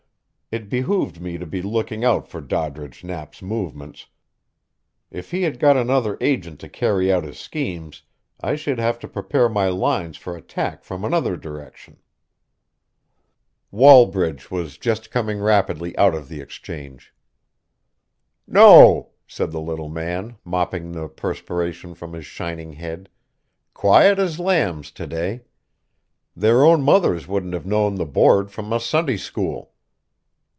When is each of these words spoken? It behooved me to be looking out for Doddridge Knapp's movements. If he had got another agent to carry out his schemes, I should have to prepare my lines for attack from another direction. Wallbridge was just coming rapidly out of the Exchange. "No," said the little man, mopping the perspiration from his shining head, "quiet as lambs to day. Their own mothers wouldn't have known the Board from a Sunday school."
It 0.53 0.67
behooved 0.69 1.21
me 1.21 1.37
to 1.37 1.45
be 1.45 1.61
looking 1.61 2.03
out 2.03 2.27
for 2.27 2.41
Doddridge 2.41 3.05
Knapp's 3.05 3.41
movements. 3.41 4.07
If 5.09 5.31
he 5.31 5.43
had 5.43 5.59
got 5.59 5.77
another 5.77 6.17
agent 6.19 6.59
to 6.59 6.67
carry 6.67 7.09
out 7.09 7.23
his 7.23 7.39
schemes, 7.39 8.01
I 8.41 8.57
should 8.57 8.77
have 8.77 8.99
to 8.99 9.07
prepare 9.07 9.47
my 9.47 9.69
lines 9.69 10.17
for 10.17 10.35
attack 10.35 10.83
from 10.83 11.05
another 11.05 11.37
direction. 11.37 11.99
Wallbridge 13.71 14.51
was 14.51 14.77
just 14.77 15.09
coming 15.09 15.39
rapidly 15.39 15.97
out 15.97 16.13
of 16.13 16.27
the 16.27 16.41
Exchange. 16.41 17.13
"No," 18.45 19.11
said 19.27 19.53
the 19.53 19.61
little 19.61 19.87
man, 19.87 20.35
mopping 20.43 20.91
the 20.91 21.07
perspiration 21.07 21.95
from 21.95 22.11
his 22.11 22.25
shining 22.25 22.73
head, 22.73 23.07
"quiet 23.73 24.19
as 24.19 24.37
lambs 24.37 24.91
to 24.91 25.07
day. 25.07 25.43
Their 26.35 26.65
own 26.65 26.81
mothers 26.83 27.25
wouldn't 27.25 27.53
have 27.53 27.65
known 27.65 27.95
the 27.95 28.05
Board 28.05 28.51
from 28.51 28.73
a 28.73 28.81
Sunday 28.81 29.15
school." 29.15 29.69